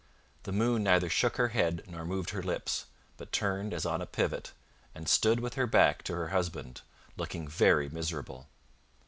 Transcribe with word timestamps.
The 0.45 0.51
moon 0.51 0.81
neither 0.81 1.11
shook 1.11 1.37
her 1.37 1.49
head 1.49 1.83
nor 1.85 2.05
moved 2.05 2.31
her 2.31 2.41
lips, 2.41 2.87
but 3.17 3.31
turned 3.31 3.71
as 3.71 3.85
on 3.85 4.01
a 4.01 4.07
pivot, 4.07 4.51
and 4.95 5.07
stood 5.07 5.39
with 5.39 5.53
her 5.53 5.67
back 5.67 6.01
to 6.05 6.15
her 6.15 6.29
husband, 6.29 6.81
looking 7.17 7.47
very 7.47 7.87
miserable. 7.87 8.47